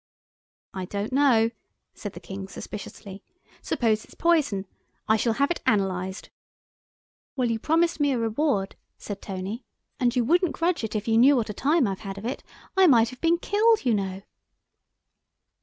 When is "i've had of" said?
11.87-12.25